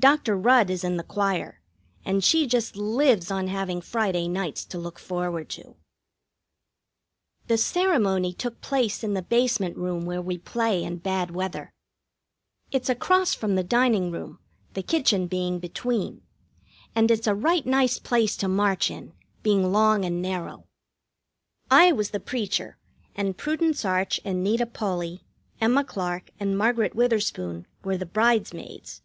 [0.00, 0.36] Dr.
[0.36, 1.60] Rudd is in the choir,
[2.04, 5.74] and she just lives on having Friday nights to look forward to.
[7.48, 11.72] The ceremony took place in the basement room where we play in bad weather.
[12.70, 14.38] It's across from the dining room,
[14.74, 16.22] the kitchen being between,
[16.94, 20.68] and it's a right nice place to march in, being long and narrow.
[21.72, 22.78] I was the preacher,
[23.16, 25.24] and Prudence Arch and Nita Polley,
[25.60, 29.02] Emma Clark and Margaret Witherspoon were the bridesmaids.